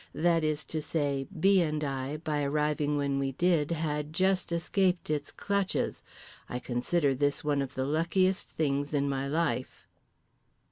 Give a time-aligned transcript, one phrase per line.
[0.15, 1.61] That is to say, B.
[1.61, 6.01] and I (by arriving when we did) had just escaped its clutches.
[6.49, 9.85] I consider this one of the luckiest things in my life.